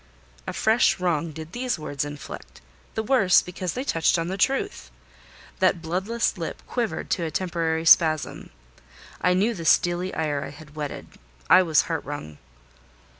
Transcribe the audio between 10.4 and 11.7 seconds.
I had whetted. I